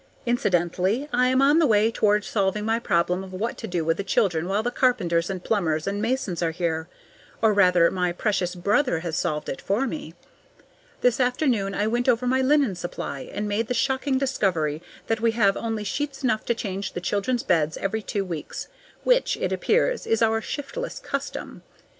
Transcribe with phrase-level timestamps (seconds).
[0.25, 3.97] Incidentally, I am on the way toward solving my problem of what to do with
[3.97, 6.87] the children while the carpenters and plumbers and masons are here.
[7.39, 10.15] Or, rather, my precious brother has solved it for me.
[11.01, 15.33] This afternoon I went over my linen supply, and made the shocking discovery that we
[15.33, 18.69] have only sheets enough to change the children's beds every two weeks,
[19.03, 21.61] which, it appears, is our shiftless custom.